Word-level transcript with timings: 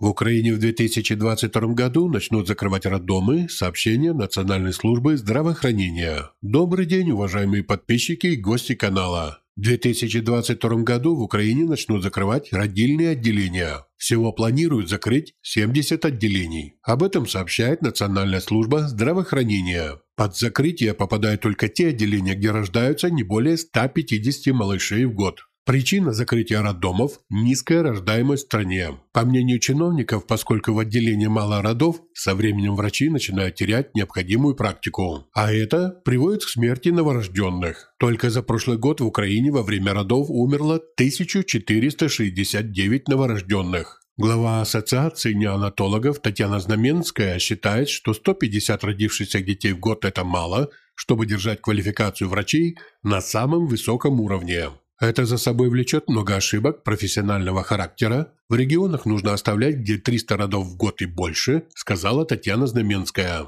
В 0.00 0.06
Украине 0.06 0.54
в 0.54 0.58
2022 0.58 1.74
году 1.74 2.08
начнут 2.08 2.48
закрывать 2.48 2.86
роддомы, 2.86 3.50
сообщения 3.50 4.14
Национальной 4.14 4.72
службы 4.72 5.18
здравоохранения. 5.18 6.30
Добрый 6.40 6.86
день, 6.86 7.10
уважаемые 7.10 7.62
подписчики 7.62 8.28
и 8.28 8.36
гости 8.36 8.74
канала. 8.74 9.40
В 9.56 9.60
2022 9.60 10.84
году 10.84 11.14
в 11.16 11.20
Украине 11.20 11.64
начнут 11.66 12.02
закрывать 12.02 12.50
родильные 12.50 13.10
отделения. 13.10 13.84
Всего 13.98 14.32
планируют 14.32 14.88
закрыть 14.88 15.34
70 15.42 16.02
отделений. 16.02 16.76
Об 16.82 17.02
этом 17.02 17.28
сообщает 17.28 17.82
Национальная 17.82 18.40
служба 18.40 18.88
здравоохранения. 18.88 20.00
Под 20.16 20.34
закрытие 20.34 20.94
попадают 20.94 21.42
только 21.42 21.68
те 21.68 21.88
отделения, 21.88 22.36
где 22.36 22.52
рождаются 22.52 23.10
не 23.10 23.22
более 23.22 23.58
150 23.58 24.54
малышей 24.54 25.04
в 25.04 25.12
год. 25.12 25.40
Причина 25.70 26.10
закрытия 26.12 26.62
роддомов– 26.62 27.20
низкая 27.30 27.84
рождаемость 27.84 28.42
в 28.42 28.46
стране. 28.46 28.98
По 29.12 29.24
мнению 29.24 29.60
чиновников, 29.60 30.26
поскольку 30.26 30.72
в 30.72 30.80
отделении 30.80 31.28
мало 31.28 31.62
родов, 31.62 32.00
со 32.12 32.34
временем 32.34 32.74
врачи 32.74 33.08
начинают 33.08 33.54
терять 33.54 33.94
необходимую 33.94 34.56
практику. 34.56 35.28
А 35.32 35.52
это 35.52 35.90
приводит 36.04 36.44
к 36.44 36.48
смерти 36.48 36.88
новорожденных. 36.88 37.94
Только 38.00 38.30
за 38.30 38.42
прошлый 38.42 38.78
год 38.78 39.00
в 39.00 39.06
Украине 39.06 39.52
во 39.52 39.62
время 39.62 39.94
родов 39.94 40.26
умерло 40.28 40.80
1469 40.96 43.06
новорожденных. 43.06 44.00
Глава 44.16 44.62
Ассоциации 44.62 45.34
неонатологов 45.34 46.18
Татьяна 46.18 46.58
Знаменская 46.58 47.38
считает, 47.38 47.88
что 47.88 48.12
150 48.12 48.82
родившихся 48.82 49.40
детей 49.40 49.74
в 49.74 49.78
год– 49.78 50.04
это 50.06 50.24
мало, 50.24 50.70
чтобы 50.96 51.26
держать 51.26 51.60
квалификацию 51.60 52.28
врачей 52.28 52.76
на 53.04 53.20
самом 53.20 53.68
высоком 53.68 54.20
уровне. 54.20 54.70
Это 55.00 55.24
за 55.24 55.38
собой 55.38 55.70
влечет 55.70 56.10
много 56.10 56.36
ошибок 56.36 56.84
профессионального 56.84 57.62
характера. 57.62 58.34
В 58.50 58.54
регионах 58.54 59.06
нужно 59.06 59.32
оставлять 59.32 59.76
где 59.76 59.96
300 59.96 60.36
родов 60.36 60.66
в 60.66 60.76
год 60.76 61.00
и 61.00 61.06
больше, 61.06 61.62
сказала 61.74 62.26
Татьяна 62.26 62.66
Знаменская. 62.66 63.46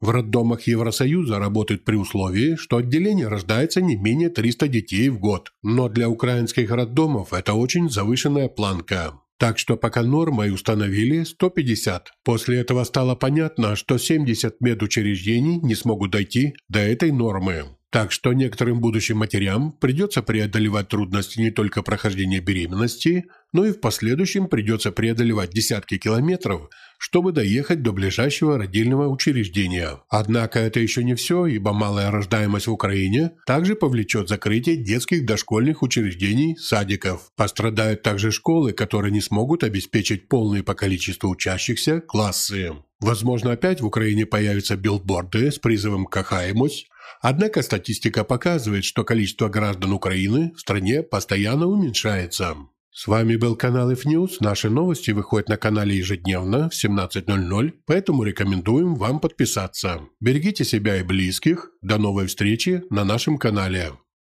В 0.00 0.08
роддомах 0.08 0.62
Евросоюза 0.62 1.38
работают 1.38 1.84
при 1.84 1.96
условии, 1.96 2.56
что 2.56 2.78
отделение 2.78 3.28
рождается 3.28 3.82
не 3.82 3.96
менее 3.96 4.30
300 4.30 4.68
детей 4.68 5.10
в 5.10 5.18
год. 5.18 5.52
Но 5.62 5.90
для 5.90 6.08
украинских 6.08 6.70
роддомов 6.70 7.34
это 7.34 7.52
очень 7.52 7.90
завышенная 7.90 8.48
планка. 8.48 9.20
Так 9.38 9.58
что 9.58 9.76
пока 9.76 10.02
нормой 10.02 10.52
установили 10.52 11.24
150. 11.24 12.12
После 12.24 12.60
этого 12.60 12.82
стало 12.84 13.14
понятно, 13.14 13.76
что 13.76 13.98
70 13.98 14.60
медучреждений 14.60 15.58
не 15.60 15.74
смогут 15.74 16.12
дойти 16.12 16.54
до 16.68 16.78
этой 16.78 17.10
нормы. 17.10 17.64
Так 17.94 18.10
что 18.10 18.32
некоторым 18.32 18.80
будущим 18.80 19.18
матерям 19.18 19.70
придется 19.70 20.20
преодолевать 20.20 20.88
трудности 20.88 21.38
не 21.38 21.52
только 21.52 21.80
прохождения 21.80 22.40
беременности, 22.40 23.26
но 23.52 23.64
и 23.64 23.70
в 23.70 23.78
последующем 23.78 24.48
придется 24.48 24.90
преодолевать 24.90 25.50
десятки 25.50 25.96
километров, 25.96 26.70
чтобы 26.98 27.30
доехать 27.30 27.82
до 27.84 27.92
ближайшего 27.92 28.58
родильного 28.58 29.06
учреждения. 29.06 30.00
Однако 30.08 30.58
это 30.58 30.80
еще 30.80 31.04
не 31.04 31.14
все, 31.14 31.46
ибо 31.46 31.72
малая 31.72 32.10
рождаемость 32.10 32.66
в 32.66 32.72
Украине 32.72 33.30
также 33.46 33.76
повлечет 33.76 34.28
закрытие 34.28 34.76
детских 34.76 35.24
дошкольных 35.24 35.84
учреждений, 35.84 36.56
садиков. 36.56 37.30
Пострадают 37.36 38.02
также 38.02 38.32
школы, 38.32 38.72
которые 38.72 39.12
не 39.12 39.20
смогут 39.20 39.62
обеспечить 39.62 40.28
полные 40.28 40.64
по 40.64 40.74
количеству 40.74 41.30
учащихся 41.30 42.00
классы. 42.00 42.72
Возможно, 42.98 43.52
опять 43.52 43.82
в 43.82 43.86
Украине 43.86 44.26
появятся 44.26 44.76
билборды 44.76 45.52
с 45.52 45.58
призывом 45.60 46.06
«Кахаемусь», 46.06 46.88
Однако 47.20 47.62
статистика 47.62 48.24
показывает, 48.24 48.84
что 48.84 49.04
количество 49.04 49.48
граждан 49.48 49.92
Украины 49.92 50.52
в 50.56 50.60
стране 50.60 51.02
постоянно 51.02 51.66
уменьшается. 51.66 52.56
С 52.90 53.08
вами 53.08 53.34
был 53.34 53.56
канал 53.56 53.90
IFNews. 53.90 54.36
Наши 54.38 54.70
новости 54.70 55.10
выходят 55.10 55.48
на 55.48 55.56
канале 55.56 55.96
ежедневно 55.96 56.70
в 56.70 56.74
17.00, 56.74 57.72
поэтому 57.86 58.22
рекомендуем 58.22 58.94
вам 58.94 59.18
подписаться. 59.18 60.02
Берегите 60.20 60.64
себя 60.64 60.98
и 60.98 61.02
близких. 61.02 61.70
До 61.82 61.98
новой 61.98 62.28
встречи 62.28 62.84
на 62.90 63.04
нашем 63.04 63.36
канале. 63.36 63.94